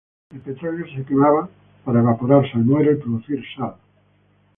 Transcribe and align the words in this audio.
El 0.33 0.39
petróleo 0.39 0.87
se 0.95 1.05
quemaba 1.05 1.47
para 1.85 1.99
evaporar 1.99 2.51
salmuera 2.51 2.91
y 2.91 2.95
producir 2.95 3.39
sal. 3.55 3.75